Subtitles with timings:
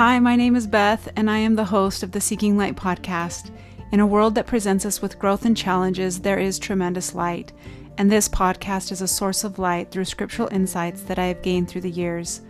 [0.00, 3.50] Hi, my name is Beth, and I am the host of the Seeking Light podcast.
[3.92, 7.52] In a world that presents us with growth and challenges, there is tremendous light,
[7.98, 11.68] and this podcast is a source of light through scriptural insights that I have gained
[11.68, 12.40] through the years.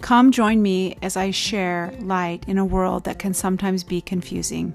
[0.00, 4.72] Come join me as I share light in a world that can sometimes be confusing.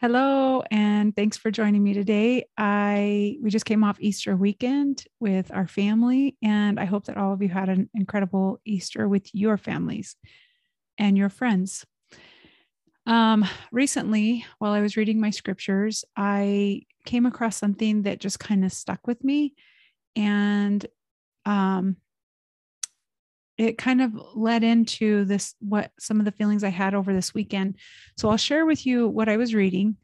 [0.00, 2.44] Hello, and thanks for joining me today.
[2.56, 7.32] I we just came off Easter weekend with our family, and I hope that all
[7.32, 10.14] of you had an incredible Easter with your families
[10.98, 11.84] and your friends.
[13.06, 18.64] Um, recently, while I was reading my scriptures, I came across something that just kind
[18.64, 19.54] of stuck with me,
[20.14, 20.86] and
[21.44, 21.96] um,
[23.58, 27.34] it kind of led into this what some of the feelings I had over this
[27.34, 27.76] weekend.
[28.16, 29.96] So I'll share with you what I was reading.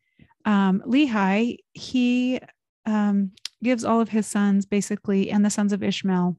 [0.45, 2.41] Um, Lehi, he
[2.85, 3.31] um,
[3.63, 6.37] gives all of his sons basically, and the sons of Ishmael,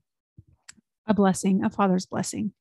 [1.07, 2.51] a blessing, a father's blessing.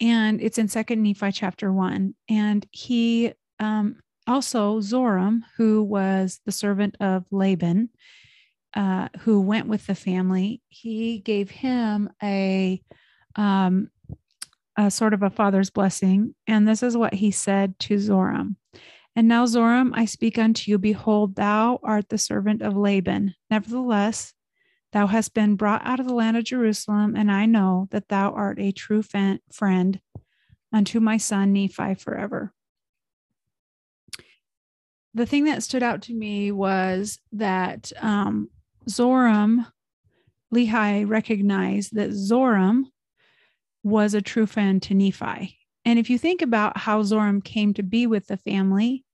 [0.00, 2.14] And it's in Second Nephi chapter one.
[2.28, 7.88] And he um, also Zoram, who was the servant of Laban,
[8.74, 12.82] uh, who went with the family, he gave him a
[13.36, 13.90] um,
[14.76, 16.34] a sort of a father's blessing.
[16.46, 18.56] And this is what he said to Zoram.
[19.14, 23.34] And now, Zoram, I speak unto you, behold, thou art the servant of Laban.
[23.50, 24.32] Nevertheless,
[24.92, 28.32] thou hast been brought out of the land of Jerusalem, and I know that thou
[28.32, 30.00] art a true friend
[30.72, 32.54] unto my son Nephi forever.
[35.12, 38.48] The thing that stood out to me was that um,
[38.88, 39.66] Zoram,
[40.54, 42.84] Lehi recognized that Zoram
[43.82, 45.58] was a true friend to Nephi.
[45.84, 49.04] And if you think about how Zoram came to be with the family,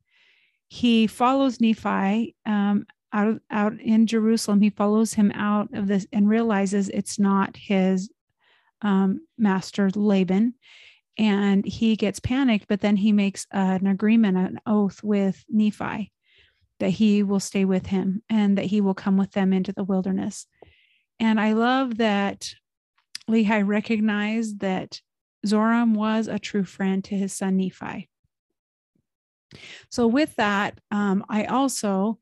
[0.69, 4.61] he follows Nephi um, out, out in Jerusalem.
[4.61, 8.11] He follows him out of this and realizes it's not his
[8.83, 10.55] um, master Laban.
[11.17, 16.13] And he gets panicked, but then he makes an agreement, an oath with Nephi
[16.79, 19.83] that he will stay with him and that he will come with them into the
[19.83, 20.47] wilderness.
[21.19, 22.53] And I love that
[23.29, 25.01] Lehi recognized that
[25.47, 28.09] Zoram was a true friend to his son Nephi.
[29.91, 32.19] So, with that, um, I also,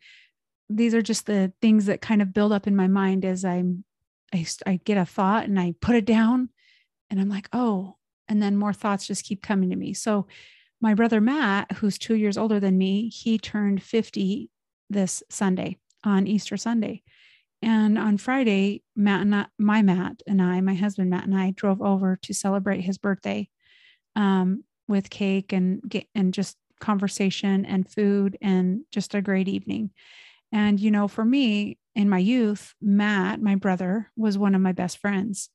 [0.68, 3.84] these are just the things that kind of build up in my mind as I'm,
[4.32, 6.50] I, I get a thought and I put it down
[7.10, 7.96] and I'm like, oh,
[8.28, 9.94] and then more thoughts just keep coming to me.
[9.94, 10.26] So,
[10.80, 14.50] my brother Matt, who's two years older than me, he turned 50
[14.90, 17.02] this Sunday on Easter Sunday.
[17.66, 21.50] And on Friday, Matt and I, my Matt and I, my husband Matt and I,
[21.50, 23.48] drove over to celebrate his birthday
[24.14, 25.82] um, with cake and
[26.14, 29.90] and just conversation and food and just a great evening.
[30.52, 34.72] And you know, for me in my youth, Matt, my brother, was one of my
[34.72, 35.50] best friends.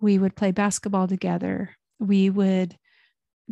[0.00, 1.76] We would play basketball together.
[1.98, 2.78] We would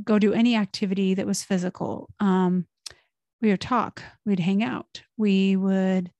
[0.05, 2.11] go do any activity that was physical.
[2.21, 2.69] Um,
[3.43, 4.05] we would talk.
[4.25, 5.03] We'd hang out.
[5.17, 6.13] We would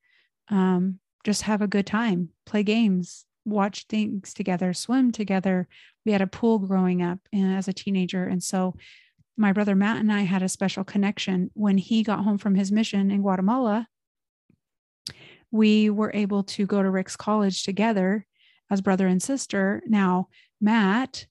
[0.49, 5.67] um, just have a good time, play games, watch things together, swim together.
[6.05, 8.25] We had a pool growing up uh, as a teenager.
[8.25, 8.75] And so
[9.37, 11.51] my brother Matt and I had a special connection.
[11.55, 13.89] When he got home from his mission in Guatemala,
[15.51, 18.27] we were able to go to Ricks College together
[18.71, 19.83] as brother and sister.
[19.87, 20.29] Now,
[20.61, 21.27] Matt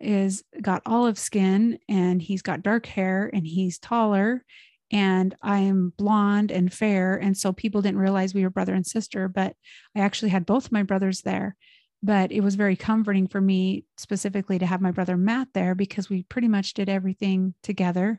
[0.00, 4.44] is got olive skin and he's got dark hair and he's taller
[4.90, 7.16] and I'm blonde and fair.
[7.16, 9.54] And so people didn't realize we were brother and sister, but
[9.96, 11.56] I actually had both my brothers there.
[12.02, 16.08] But it was very comforting for me specifically to have my brother Matt there because
[16.08, 18.18] we pretty much did everything together.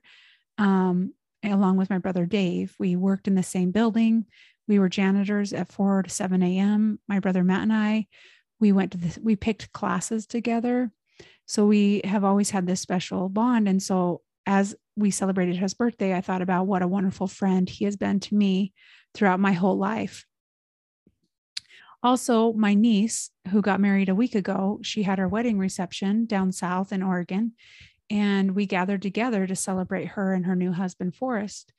[0.58, 4.26] Um, along with my brother Dave, we worked in the same building.
[4.68, 7.00] We were janitors at 4 to 7 a.m.
[7.08, 8.08] My brother Matt and I,
[8.60, 10.92] we went to this, we picked classes together.
[11.46, 13.68] So we have always had this special bond.
[13.68, 17.86] And so as we celebrated his birthday, I thought about what a wonderful friend he
[17.86, 18.74] has been to me
[19.14, 20.26] throughout my whole life.
[22.04, 26.52] Also, my niece, who got married a week ago, she had her wedding reception down
[26.52, 27.54] south in Oregon,
[28.10, 31.72] and we gathered together to celebrate her and her new husband, Forrest.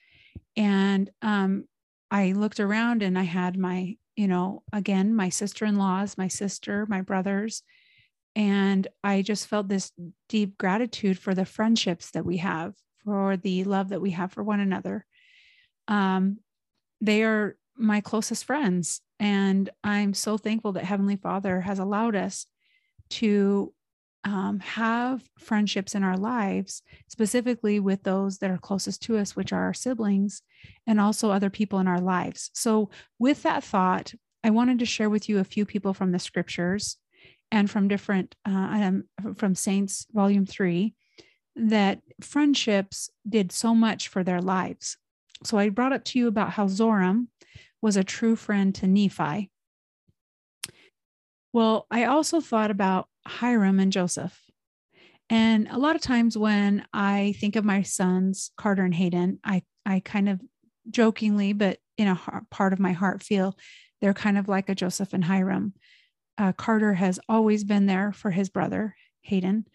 [0.57, 1.65] And um,
[2.11, 6.29] I looked around and I had my, you know, again, my sister in laws, my
[6.29, 7.65] sister, my brothers,
[8.35, 9.93] and I just felt this
[10.29, 12.75] deep gratitude for the friendships that we have,
[13.05, 15.05] for the love that we have for one another.
[15.89, 16.39] Um,
[17.01, 19.01] they are my closest friends.
[19.19, 22.47] And I'm so thankful that Heavenly Father has allowed us
[23.11, 23.73] to
[24.25, 29.53] um, have friendships in our lives, specifically with those that are closest to us, which
[29.53, 30.43] are our siblings,
[30.87, 32.51] and also other people in our lives.
[32.55, 34.15] So, with that thought,
[34.45, 36.99] I wanted to share with you a few people from the scriptures
[37.53, 39.05] and from different uh, um,
[39.37, 40.95] from Saints Volume Three
[41.55, 44.97] that friendships did so much for their lives.
[45.45, 47.29] So I brought up to you about how Zoram
[47.83, 49.51] was a true friend to Nephi.
[51.53, 54.39] Well, I also thought about Hyrum and Joseph.
[55.29, 59.63] And a lot of times when I think of my sons, Carter and Hayden, I,
[59.85, 60.41] I kind of
[60.91, 63.57] jokingly, but in a heart, part of my heart, feel
[64.01, 65.75] they're kind of like a Joseph and Hyrum.
[66.39, 69.67] Uh, Carter has always been there for his brother, Hayden,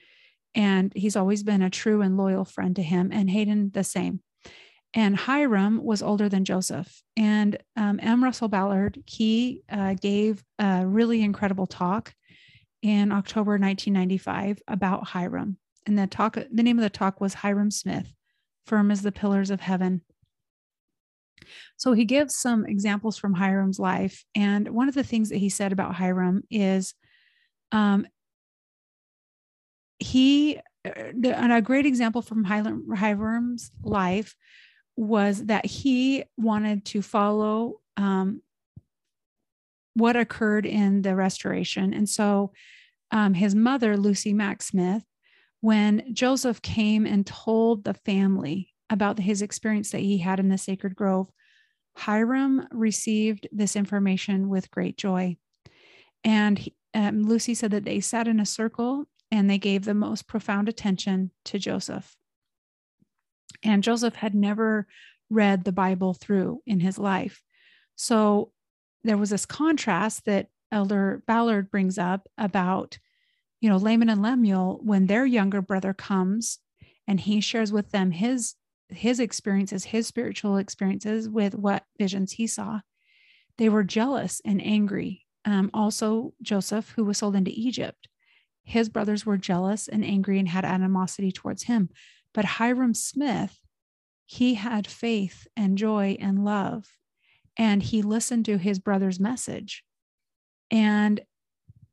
[0.55, 4.21] and he's always been a true and loyal friend to him, and Hayden the same.
[4.93, 7.03] And Hyrum was older than Joseph.
[7.15, 8.23] And um, M.
[8.23, 12.13] Russell Ballard, he uh, gave a really incredible talk
[12.81, 15.57] in October 1995 about Hyrum.
[15.85, 18.13] And the talk, the name of the talk was Hyrum Smith,
[18.65, 20.01] Firm as the Pillars of Heaven.
[21.77, 24.23] So he gives some examples from Hyrum's life.
[24.35, 26.93] And one of the things that he said about Hyrum is
[27.71, 28.07] um,
[29.99, 30.91] he, uh,
[31.23, 34.35] and a great example from Hyrum's life
[34.95, 38.41] was that he wanted to follow um,
[39.93, 41.93] what occurred in the restoration.
[41.93, 42.51] And so
[43.11, 45.03] um, his mother, Lucy Mack Smith,
[45.61, 50.57] when Joseph came and told the family about his experience that he had in the
[50.57, 51.29] sacred grove,
[51.97, 55.37] Hyrum received this information with great joy.
[56.23, 59.93] And he, um, Lucy said that they sat in a circle and they gave the
[59.93, 62.15] most profound attention to Joseph.
[63.63, 64.87] And Joseph had never
[65.29, 67.41] read the Bible through in his life.
[67.95, 68.51] So
[69.03, 72.99] there was this contrast that Elder Ballard brings up about,
[73.59, 76.59] you know, Laman and Lemuel, when their younger brother comes
[77.07, 78.55] and he shares with them his
[78.89, 82.79] his experiences, his spiritual experiences with what visions he saw,
[83.57, 85.25] they were jealous and angry.
[85.45, 88.07] Um, also, Joseph, who was sold into Egypt,
[88.63, 91.89] his brothers were jealous and angry and had animosity towards him.
[92.33, 93.57] But Hyrum Smith,
[94.25, 96.85] he had faith and joy and love,
[97.55, 99.83] and he listened to his brother's message.
[100.69, 101.21] And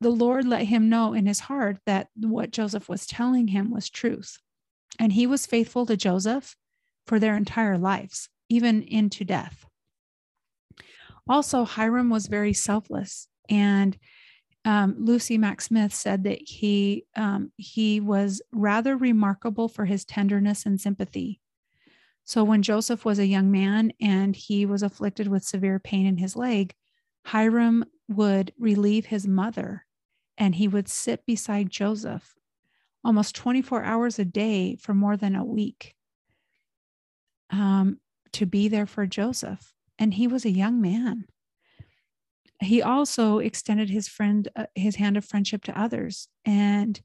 [0.00, 3.88] the Lord let him know in his heart that what Joseph was telling him was
[3.88, 4.38] truth.
[4.99, 6.56] And he was faithful to Joseph
[7.06, 9.66] for their entire lives, even into death.
[11.28, 13.96] Also, Hyrum was very selfless and
[14.64, 20.64] um, Lucy Mack Smith said that he um, he was rather remarkable for his tenderness
[20.64, 21.40] and sympathy.
[22.24, 26.16] So when Joseph was a young man and he was afflicted with severe pain in
[26.16, 26.74] his leg,
[27.26, 29.84] Hyrum would relieve his mother,
[30.38, 32.34] and he would sit beside Joseph
[33.04, 35.94] almost 24 hours a day for more than a week
[37.50, 37.99] um,
[38.32, 39.73] to be there for Joseph.
[39.99, 41.26] And he was a young man.
[42.61, 46.29] He also extended his friend uh, his hand of friendship to others.
[46.44, 47.00] And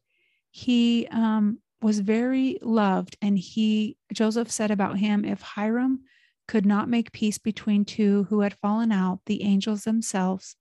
[0.51, 3.17] he um, was very loved.
[3.21, 5.99] And he joseph said about him if Hyrum
[6.47, 10.55] could not make peace between two who had fallen out the angels themselves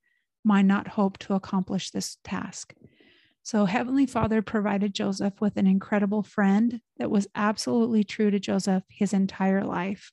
[0.44, 2.74] might not hope to accomplish this task
[3.48, 8.82] so heavenly father provided joseph with an incredible friend that was absolutely true to joseph
[8.88, 10.12] his entire life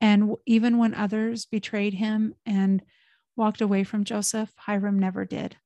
[0.00, 2.82] and even when others betrayed him and
[3.36, 4.52] walked away from Joseph.
[4.56, 5.56] Hyrum never did.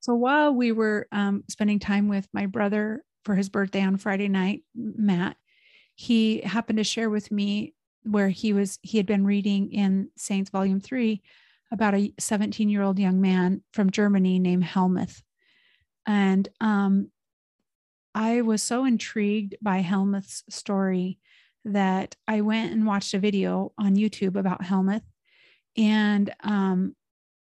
[0.00, 4.28] So while we were um, spending time with my brother for his birthday on Friday
[4.28, 5.36] night, Matt,
[5.94, 10.50] he happened to share with me where he was he had been reading in Saints
[10.50, 11.22] Volume Three
[11.70, 15.22] about a 17 year old young man from Germany named Helmuth,
[16.06, 17.10] and um,
[18.14, 21.18] I was so intrigued by Helmuth's story
[21.64, 25.04] that I went and watched a video on YouTube about Helmuth
[25.76, 26.94] and um,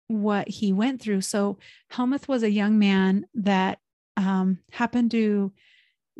[0.08, 1.20] what he went through.
[1.20, 1.58] So
[1.90, 3.78] Helmuth was a young man that
[4.16, 5.52] um, happened to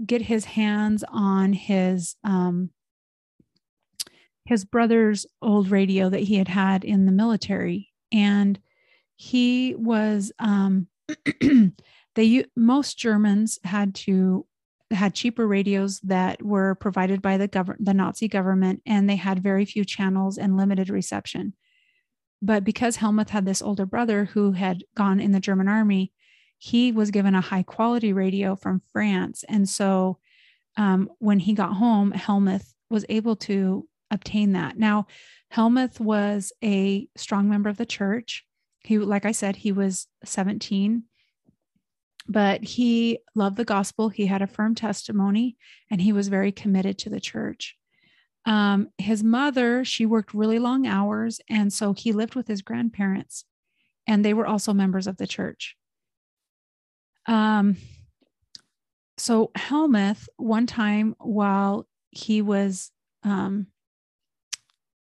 [0.04, 2.70] get his hands on his um,
[4.44, 8.58] his brother's old radio that he had had in the military, and
[9.16, 10.86] he was um,
[12.18, 14.44] they most Germans had to
[14.90, 19.40] had cheaper radios that were provided by the government the Nazi government, and they had
[19.40, 21.54] very few channels and limited reception.
[22.42, 26.12] But because Helmuth had this older brother who had gone in the German army,
[26.58, 29.44] he was given a high quality radio from France.
[29.48, 30.18] And so
[30.76, 34.76] um, when he got home, Helmuth was able to obtain that.
[34.76, 35.06] Now,
[35.50, 38.44] Helmuth was a strong member of the church.
[38.80, 41.04] He, like I said, he was 17,
[42.28, 44.10] but he loved the gospel.
[44.10, 45.56] He had a firm testimony
[45.90, 47.76] and he was very committed to the church.
[48.44, 51.40] Um, his mother, she worked really long hours.
[51.48, 53.44] And so he lived with his grandparents,
[54.06, 55.76] and they were also members of the church.
[57.26, 57.76] Um,
[59.18, 62.90] so Helmuth, one time while he was
[63.22, 63.66] um,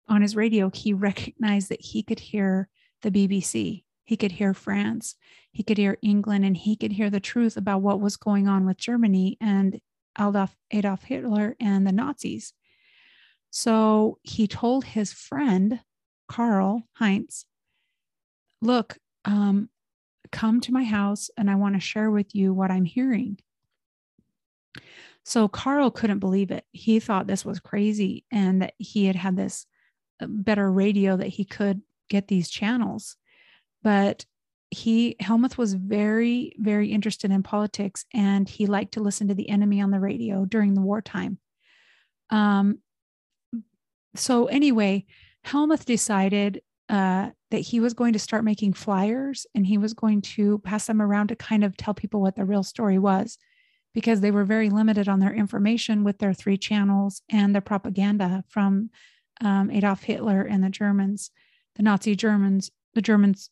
[0.07, 2.69] on his radio, he recognized that he could hear
[3.01, 3.83] the BBC.
[4.05, 5.15] He could hear France,
[5.51, 8.65] he could hear England, and he could hear the truth about what was going on
[8.65, 9.79] with Germany and
[10.19, 12.53] Adolf, Adolf Hitler and the Nazis.
[13.49, 15.79] So he told his friend,
[16.27, 17.45] Karl Heinz,
[18.61, 19.69] Look, um,
[20.31, 23.37] come to my house and I want to share with you what I'm hearing.
[25.23, 26.65] So Karl couldn't believe it.
[26.71, 29.65] He thought this was crazy and that he had had this
[30.21, 33.15] uh, better radio that he could get these channels.
[33.83, 34.25] But
[34.69, 39.49] he Helmuth was very very interested in politics and he liked to listen to the
[39.49, 41.37] enemy on the radio during the wartime.
[42.31, 42.79] Um
[44.15, 45.05] so anyway,
[45.43, 50.21] Helmuth decided uh, that he was going to start making flyers and he was going
[50.21, 53.37] to pass them around to kind of tell people what the real story was
[53.93, 58.43] because they were very limited on their information with their three channels and their propaganda
[58.49, 58.89] from
[59.41, 61.31] um, Adolf Hitler and the Germans,
[61.75, 63.49] the Nazi Germans, the Germans.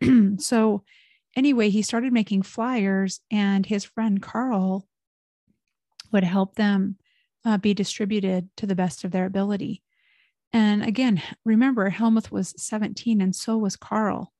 [0.38, 0.84] so,
[1.34, 4.86] anyway, he started making flyers, and his friend Karl
[6.12, 6.96] would help them
[7.44, 9.82] uh, be distributed to the best of their ability.
[10.52, 14.32] And again, remember, Helmuth was 17, and so was Karl.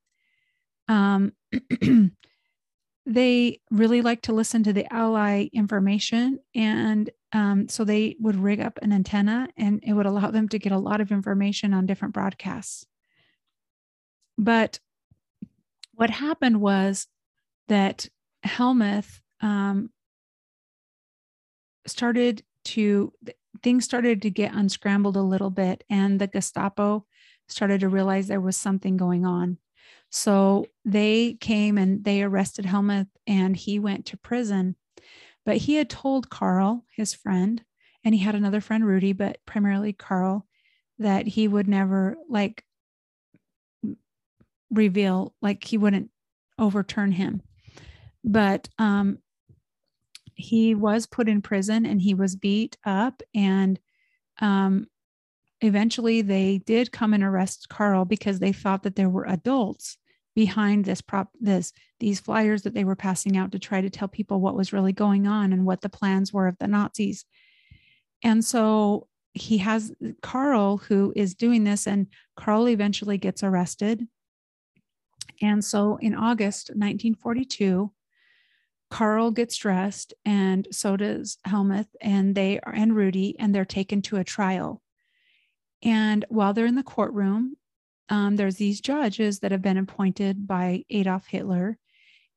[0.89, 1.33] Um,
[3.07, 8.61] they really like to listen to the ally information and um, so they would rig
[8.61, 11.87] up an antenna and it would allow them to get a lot of information on
[11.87, 12.85] different broadcasts
[14.37, 14.81] but
[15.97, 17.09] what happened was
[17.69, 18.09] that
[18.43, 19.91] helmuth um,
[21.87, 23.13] started to
[23.63, 27.05] things started to get unscrambled a little bit and the gestapo
[27.49, 29.59] started to realize there was something going on
[30.11, 34.77] so they came and they arrested Helmuth and he went to prison.
[35.45, 37.63] But he had told Karl, his friend,
[38.05, 40.47] and he had another friend, Rudy, but primarily Karl,
[40.99, 42.65] that he would never like
[44.71, 46.11] reveal, like he wouldn't
[46.59, 47.43] overturn him.
[48.25, 49.19] But um,
[50.35, 53.79] he was put in prison and he was beat up and
[54.41, 54.87] um,
[55.61, 59.97] eventually they did come and arrest Karl because they thought that there were adults
[60.35, 64.07] behind this prop this these flyers that they were passing out to try to tell
[64.07, 67.25] people what was really going on and what the plans were of the Nazis.
[68.23, 72.07] And so he has Karl who is doing this and
[72.37, 74.07] Karl eventually gets arrested.
[75.41, 77.93] And so in August 1942
[78.89, 84.01] Karl gets dressed and so does Helmuth and they are and Rudy and they're taken
[84.03, 84.81] to a trial
[85.83, 87.57] and while they're in the courtroom,
[88.09, 91.79] um, there's these judges that have been appointed by Adolf Hitler.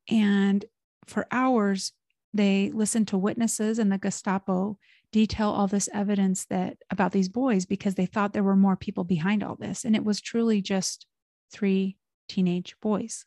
[0.08, 0.64] And
[1.06, 1.92] for hours,
[2.34, 4.78] they listen to witnesses and the Gestapo
[5.12, 9.02] detail all this evidence that about these boys because they thought there were more people
[9.02, 9.84] behind all this.
[9.84, 11.06] And it was truly just
[11.52, 11.96] three
[12.30, 13.24] teenage boys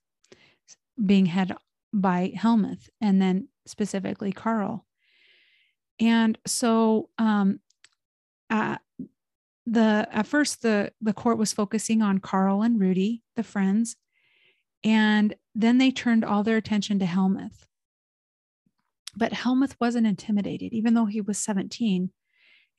[1.03, 1.55] being had
[1.93, 4.85] by Helmuth and then specifically Karl.
[5.99, 7.59] And so um,
[8.49, 8.77] uh,
[9.65, 13.95] the at first the the court was focusing on Karl and Rudy, the friends,
[14.83, 17.67] and then they turned all their attention to Helmuth.
[19.15, 22.09] But Helmuth wasn't intimidated, even though he was 17.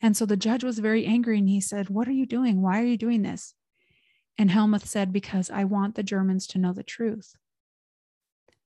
[0.03, 2.61] And so the judge was very angry and he said, What are you doing?
[2.61, 3.55] Why are you doing this?
[4.37, 7.35] And Helmuth said, Because I want the Germans to know the truth.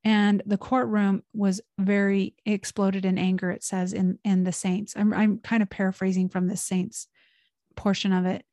[0.04, 4.94] And the courtroom was very exploded in anger, it says in, in the Saints.
[4.96, 7.08] I'm, I'm kind of paraphrasing from the Saints
[7.78, 8.44] portion of it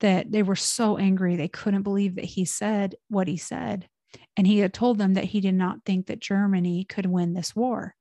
[0.00, 3.88] that they were so angry they couldn't believe that he said what he said
[4.36, 7.54] and he had told them that he did not think that Germany could win this
[7.54, 7.94] war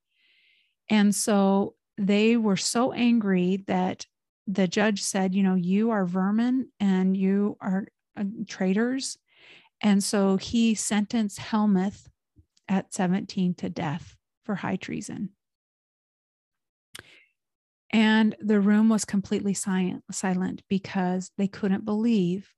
[0.89, 4.05] and so they were so angry that
[4.47, 7.85] the judge said you know you are vermin and you are
[8.17, 9.17] uh, traitors
[9.81, 12.07] and so he sentenced Helmuth
[12.67, 15.29] at 17 to death for high treason
[17.91, 22.53] and the room was completely silent, silent because they couldn't believe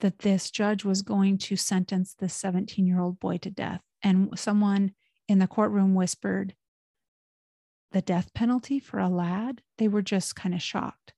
[0.00, 3.82] that this judge was going to sentence this 17 year old boy to death.
[4.02, 4.92] And someone
[5.28, 6.54] in the courtroom whispered,
[7.92, 9.60] the death penalty for a lad?
[9.76, 11.12] They were just kind of shocked.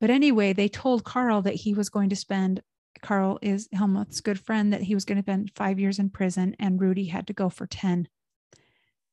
[0.00, 2.62] But anyway, they told Karl that he was going to spend,
[3.02, 6.54] Karl is Helmuth's good friend, that he was going to spend five years in prison
[6.58, 8.08] and Rudy had to go for 10.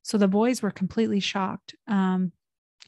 [0.02, 1.74] So the boys were completely shocked.
[1.88, 2.32] Um,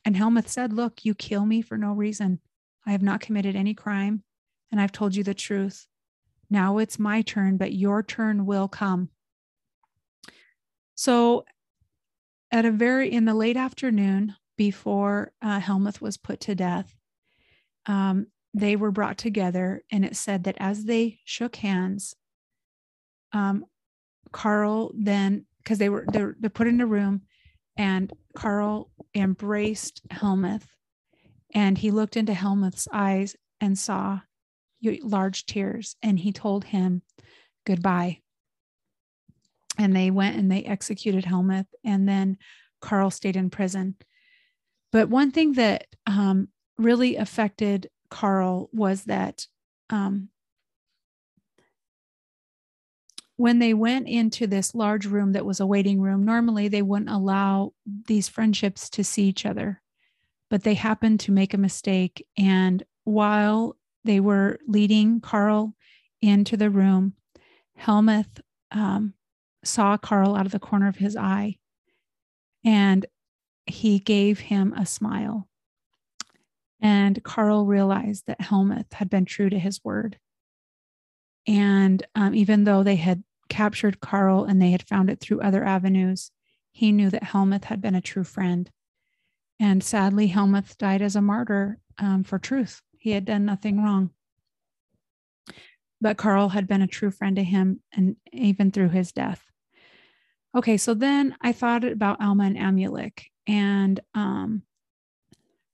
[0.04, 2.40] and Helmuth said, Look, you kill me for no reason.
[2.86, 4.22] I have not committed any crime,
[4.70, 5.86] and I've told you the truth.
[6.48, 9.10] Now it's my turn, but your turn will come.
[10.94, 11.44] So
[12.50, 16.94] at a very in the late afternoon before uh, Helmuth was put to death,
[17.86, 22.14] um, they were brought together, and it said that as they shook hands,
[23.32, 23.64] um,
[24.32, 27.22] Karl then because they were they're, they're put in a room,
[27.76, 30.66] and Karl embraced Helmuth,
[31.54, 34.20] and he looked into Helmuth's eyes and saw
[35.02, 37.02] large tears, and he told him
[37.66, 38.20] goodbye.
[39.76, 42.38] And they went and they executed Helmuth, and then
[42.80, 43.96] Karl stayed in prison.
[44.90, 49.46] But one thing that um, really affected Karl was that
[49.90, 50.28] um,
[53.36, 57.10] when they went into this large room that was a waiting room, normally they wouldn't
[57.10, 57.72] allow
[58.06, 59.80] these friendships to see each other,
[60.50, 62.26] but they happened to make a mistake.
[62.36, 65.74] And while they were leading Karl
[66.20, 67.14] into the room,
[67.76, 68.40] Helmuth
[68.72, 69.14] um,
[69.64, 71.58] saw Karl out of the corner of his eye
[72.64, 73.06] and
[73.66, 75.47] he gave him a smile.
[76.80, 80.18] And Karl realized that Helmuth had been true to his word.
[81.46, 85.64] And um, even though they had captured Karl and they had found it through other
[85.64, 86.30] avenues,
[86.70, 88.70] he knew that Helmuth had been a true friend.
[89.58, 92.80] And sadly, Helmuth died as a martyr um, for truth.
[92.96, 94.10] He had done nothing wrong.
[96.00, 99.44] But Karl had been a true friend to him, and even through his death.
[100.56, 103.26] Okay, so then I thought about Alma and Amulek.
[103.48, 104.62] And um,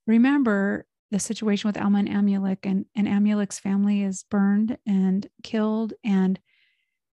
[0.07, 5.93] remember, the situation with Alma and Amulek, and, and Amulek's family is burned and killed.
[6.03, 6.39] And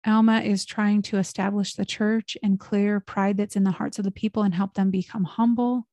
[0.05, 4.05] Alma is trying to establish the church and clear pride that's in the hearts of
[4.05, 5.87] the people and help them become humble.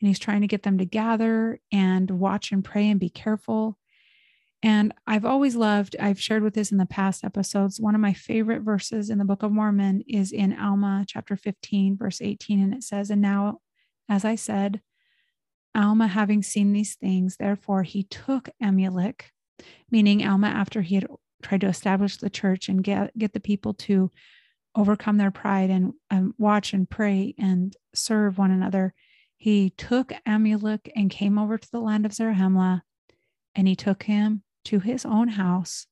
[0.00, 3.78] And he's trying to get them to gather and watch and pray and be careful.
[4.62, 7.80] And I've always loved, I've shared with this in the past episodes.
[7.80, 11.96] One of my favorite verses in the Book of Mormon is in Alma chapter 15,
[11.96, 12.62] verse 18.
[12.62, 13.60] And it says, And now,
[14.08, 14.82] as I said,
[15.74, 19.30] Alma, having seen these things, therefore he took Amulek,
[19.90, 21.06] meaning Alma, after he had
[21.42, 24.10] tried to establish the church and get, get the people to
[24.74, 28.94] overcome their pride and um, watch and pray and serve one another,
[29.36, 32.82] he took Amulek and came over to the land of Zarahemla,
[33.54, 35.86] and he took him to his own house,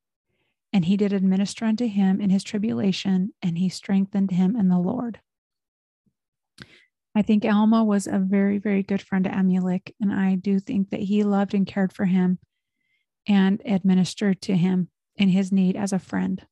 [0.73, 4.79] and he did administer unto him in his tribulation, and he strengthened him in the
[4.79, 5.21] Lord.
[7.19, 10.91] I think Alma was a very, very good friend to Amulek, and I do think
[10.91, 12.39] that he loved and cared for him
[13.27, 16.47] and administered to him in his need as a friend.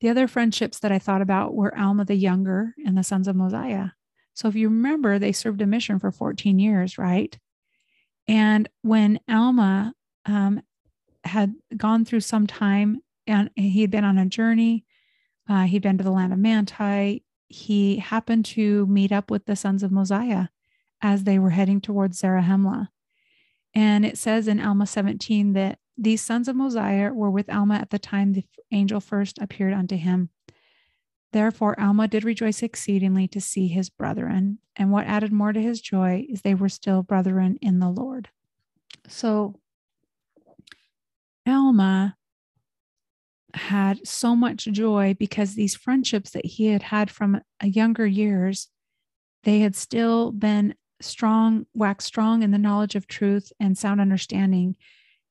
[0.00, 3.34] The other friendships that I thought about were Alma the Younger and the sons of
[3.34, 3.88] Mosiah.
[4.32, 7.36] So if you remember, they served a mission for 14 years, right?
[8.28, 9.92] And when Alma
[10.24, 10.62] um,
[11.24, 14.84] had gone through some time and he had been on a journey,
[15.48, 19.56] uh, he'd been to the land of Manti, he happened to meet up with the
[19.56, 20.48] sons of Mosiah
[21.00, 22.88] as they were heading towards Zarahemla.
[23.74, 27.90] And it says in Alma 17 that these sons of Mosiah were with Alma at
[27.90, 30.30] the time the angel first appeared unto him.
[31.32, 34.58] Therefore, Alma did rejoice exceedingly to see his brethren.
[34.76, 38.28] And what added more to his joy is they were still brethren in the Lord.
[39.08, 39.60] So,
[41.46, 42.16] Alma
[43.54, 48.68] had so much joy because these friendships that he had had from a younger years
[49.44, 54.76] they had still been strong waxed strong in the knowledge of truth and sound understanding.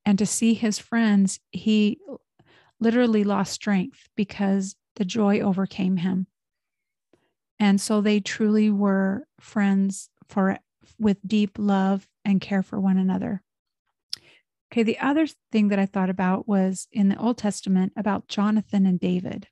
[0.05, 1.99] And to see his friends he
[2.79, 6.27] literally lost strength because the joy overcame him.
[7.59, 10.57] And so they truly were friends for
[10.99, 13.43] with deep love and care for one another
[14.71, 18.85] Okay, the other thing that I thought about was in the Old Testament about Jonathan
[18.85, 19.47] and David.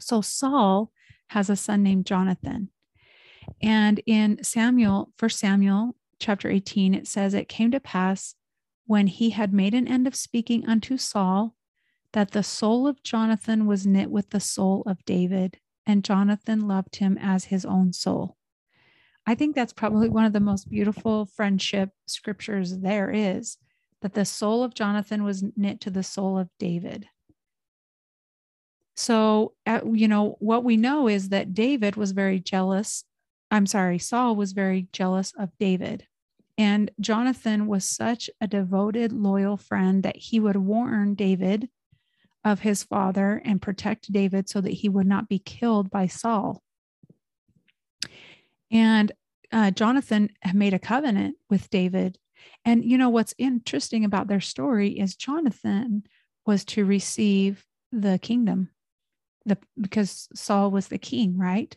[0.00, 0.90] So Saul
[1.28, 2.70] has a son named Jonathan.
[3.62, 8.34] And in Samuel, First Samuel chapter 18, it says, It came to pass
[8.86, 11.54] when he had made an end of speaking unto Saul
[12.12, 16.96] that the soul of Jonathan was knit with the soul of David, and Jonathan loved
[16.96, 18.37] him as his own soul.
[19.28, 23.58] I think that's probably one of the most beautiful friendship scriptures there is
[24.00, 27.06] that the soul of Jonathan was knit to the soul of David.
[28.96, 33.04] So, uh, you know, what we know is that David was very jealous.
[33.50, 36.06] I'm sorry, Saul was very jealous of David.
[36.56, 41.68] And Jonathan was such a devoted, loyal friend that he would warn David
[42.44, 46.62] of his father and protect David so that he would not be killed by Saul.
[48.70, 49.12] And
[49.52, 52.18] uh, Jonathan made a covenant with David.
[52.64, 56.04] And you know what's interesting about their story is Jonathan
[56.46, 58.70] was to receive the kingdom,
[59.44, 61.76] the because Saul was the king, right?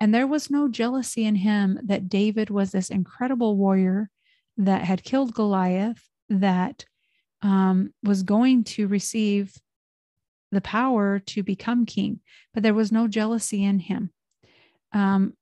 [0.00, 4.10] And there was no jealousy in him that David was this incredible warrior
[4.58, 6.84] that had killed Goliath, that
[7.42, 9.54] um, was going to receive
[10.52, 12.20] the power to become king,
[12.54, 14.10] but there was no jealousy in him.
[14.92, 15.34] Um,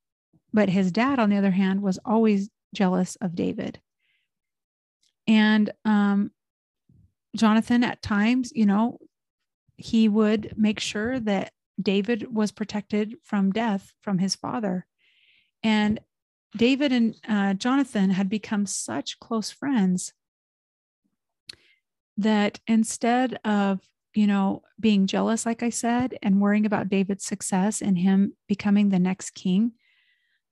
[0.54, 3.80] but his dad, on the other hand, was always jealous of David.
[5.26, 6.30] And um,
[7.36, 8.98] Jonathan, at times, you know,
[9.76, 14.86] he would make sure that David was protected from death from his father.
[15.64, 15.98] And
[16.56, 20.12] David and uh, Jonathan had become such close friends
[22.16, 23.80] that instead of,
[24.14, 28.90] you know, being jealous, like I said, and worrying about David's success and him becoming
[28.90, 29.72] the next king,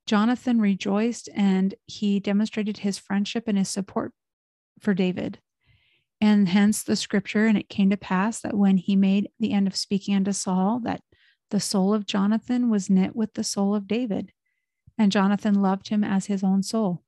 [0.05, 4.13] Jonathan rejoiced and he demonstrated his friendship and his support
[4.79, 5.39] for David.
[6.19, 9.67] And hence the scripture, and it came to pass that when he made the end
[9.67, 11.01] of speaking unto Saul, that
[11.51, 14.31] the soul of Jonathan was knit with the soul of David,
[14.97, 17.03] and Jonathan loved him as his own soul.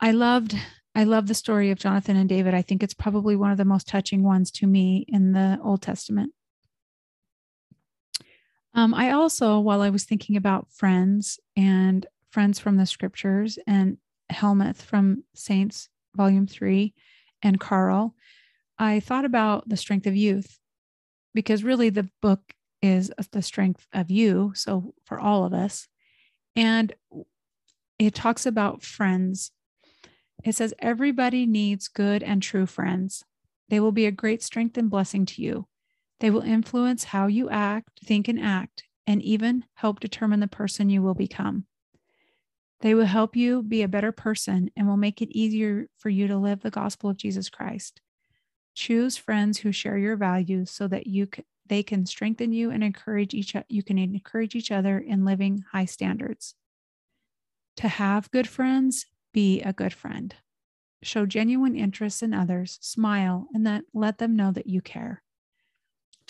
[0.00, 0.56] I loved
[0.94, 2.52] I love the story of Jonathan and David.
[2.52, 5.80] I think it's probably one of the most touching ones to me in the Old
[5.80, 6.32] Testament.
[8.74, 13.98] Um, I also, while I was thinking about friends and friends from the scriptures and
[14.30, 16.94] Helmuth from Saints, Volume 3,
[17.42, 18.14] and Karl,
[18.78, 20.58] I thought about the strength of youth
[21.34, 24.52] because really the book is the strength of you.
[24.54, 25.88] So for all of us.
[26.56, 26.92] And
[27.98, 29.52] it talks about friends.
[30.44, 33.24] It says, everybody needs good and true friends.
[33.68, 35.66] They will be a great strength and blessing to you.
[36.22, 40.88] They will influence how you act, think, and act, and even help determine the person
[40.88, 41.66] you will become.
[42.80, 46.28] They will help you be a better person and will make it easier for you
[46.28, 48.00] to live the gospel of Jesus Christ.
[48.76, 52.84] Choose friends who share your values so that you can, they can strengthen you and
[52.84, 56.54] encourage each you can encourage each other in living high standards.
[57.78, 60.36] To have good friends, be a good friend.
[61.02, 65.24] Show genuine interest in others, smile, and then let them know that you care.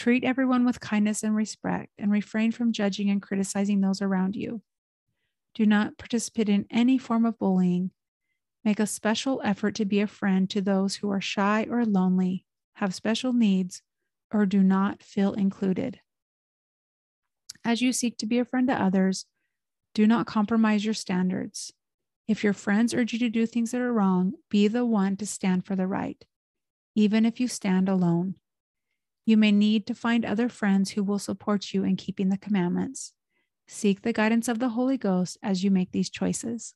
[0.02, 4.60] Treat everyone with kindness and respect and refrain from judging and criticizing those around you.
[5.54, 7.92] Do not participate in any form of bullying.
[8.64, 12.44] Make a special effort to be a friend to those who are shy or lonely,
[12.72, 13.82] have special needs,
[14.32, 16.00] or do not feel included.
[17.64, 19.26] As you seek to be a friend to others,
[19.94, 21.72] do not compromise your standards.
[22.26, 25.26] If your friends urge you to do things that are wrong, be the one to
[25.28, 26.24] stand for the right,
[26.96, 28.34] even if you stand alone.
[29.24, 33.12] You may need to find other friends who will support you in keeping the commandments.
[33.68, 36.74] Seek the guidance of the Holy Ghost as you make these choices.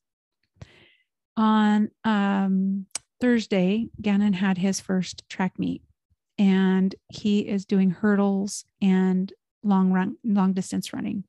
[1.35, 2.85] On um,
[3.19, 5.83] Thursday, Gannon had his first track meet,
[6.37, 9.31] and he is doing hurdles and
[9.63, 11.25] long run, long distance running.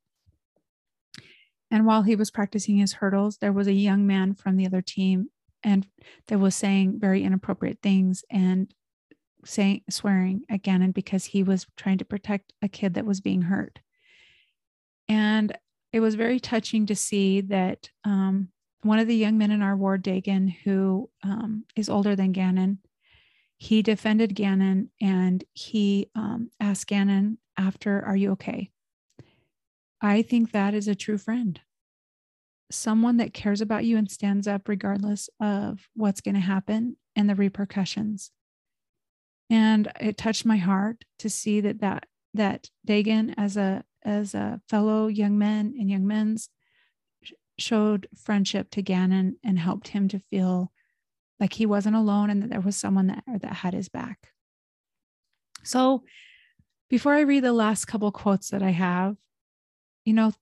[1.69, 4.81] And while he was practicing his hurdles, there was a young man from the other
[4.81, 5.29] team
[5.63, 5.87] and
[6.27, 8.73] that was saying very inappropriate things and
[9.45, 13.43] saying swearing at Gannon because he was trying to protect a kid that was being
[13.43, 13.79] hurt.
[15.07, 15.57] And
[15.91, 18.49] it was very touching to see that um,
[18.83, 22.79] one of the young men in our ward, Dagan, who um, is older than Gannon,
[23.57, 28.71] he defended Gannon and he um, asked Gannon after, Are you okay?
[30.01, 31.59] I think that is a true friend.
[32.71, 37.29] Someone that cares about you and stands up regardless of what's going to happen and
[37.29, 38.31] the repercussions.
[39.49, 44.61] And it touched my heart to see that that that Dagan as a as a
[44.69, 46.49] fellow young men and young men's
[47.57, 50.71] showed friendship to Gannon and helped him to feel
[51.39, 54.29] like he wasn't alone and that there was someone that, that had his back.
[55.63, 56.03] So
[56.89, 59.15] before I read the last couple quotes that I have,
[60.05, 60.33] you know,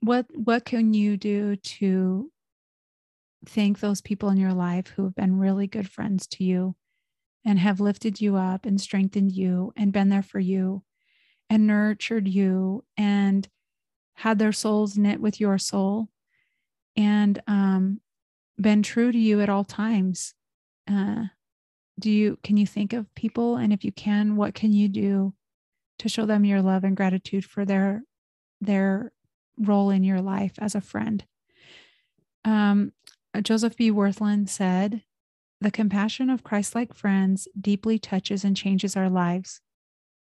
[0.00, 2.30] what what can you do to
[3.46, 6.74] thank those people in your life who have been really good friends to you
[7.44, 10.82] and have lifted you up and strengthened you and been there for you
[11.48, 13.48] and nurtured you and
[14.14, 16.08] had their souls knit with your soul
[16.96, 18.00] and um,
[18.60, 20.34] been true to you at all times.
[20.90, 21.24] Uh,
[21.98, 23.56] do you can you think of people?
[23.56, 25.34] And if you can what can you do
[25.98, 28.02] to show them your love and gratitude for their
[28.60, 29.12] their
[29.58, 31.24] role in your life as a friend?
[32.44, 32.92] Um,
[33.42, 33.90] joseph b.
[33.90, 35.02] Wirthlin said
[35.60, 39.60] the compassion of christ-like friends deeply touches and changes our lives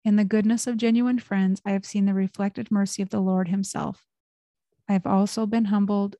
[0.04, 3.48] in the goodness of genuine friends, I have seen the reflected mercy of the Lord
[3.48, 4.04] Himself.
[4.88, 6.16] I have also been humbled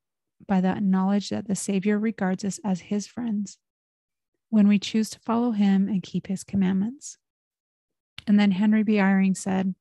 [0.46, 3.58] by the knowledge that the Savior regards us as His friends
[4.50, 7.18] when we choose to follow Him and keep His commandments.
[8.26, 8.94] And then Henry B.
[8.94, 9.74] Eyring said,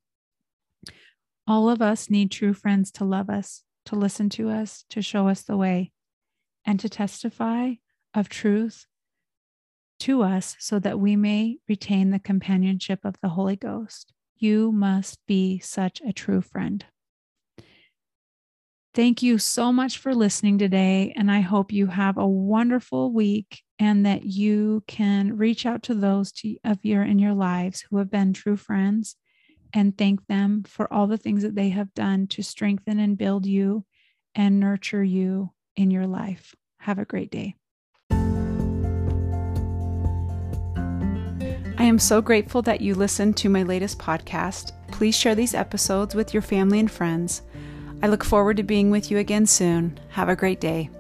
[1.46, 5.28] All of us need true friends to love us, to listen to us, to show
[5.28, 5.92] us the way,
[6.66, 7.74] and to testify
[8.16, 8.88] of truth
[10.02, 14.14] to us so that we may retain the companionship of the Holy Ghost.
[14.36, 16.84] You must be such a true friend.
[18.94, 21.14] Thank you so much for listening today.
[21.16, 25.94] And I hope you have a wonderful week and that you can reach out to
[25.94, 29.16] those to, of your in your lives who have been true friends
[29.74, 33.46] and thank them for all the things that they have done to strengthen and build
[33.46, 33.86] you
[34.36, 36.54] and nurture you in your life.
[36.80, 37.56] Have a great day.
[41.82, 44.72] I am so grateful that you listened to my latest podcast.
[44.92, 47.42] Please share these episodes with your family and friends.
[48.04, 50.00] I look forward to being with you again soon.
[50.10, 50.92] Have a great day.